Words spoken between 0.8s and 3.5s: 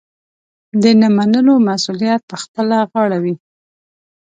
د نه منلو مسوولیت پخپله غاړه وي.